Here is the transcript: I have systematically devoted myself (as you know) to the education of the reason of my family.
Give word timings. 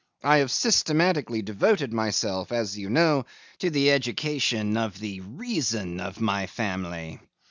I 0.23 0.37
have 0.37 0.49
systematically 0.49 1.43
devoted 1.43 1.93
myself 1.93 2.51
(as 2.51 2.75
you 2.75 2.89
know) 2.89 3.27
to 3.59 3.69
the 3.69 3.91
education 3.91 4.75
of 4.75 4.97
the 4.99 5.19
reason 5.21 5.99
of 5.99 6.19
my 6.19 6.47
family. 6.47 7.19